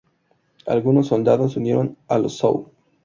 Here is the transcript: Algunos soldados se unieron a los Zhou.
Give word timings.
Algunos 0.65 1.09
soldados 1.09 1.53
se 1.53 1.59
unieron 1.59 1.95
a 2.07 2.17
los 2.17 2.39
Zhou. 2.39 2.71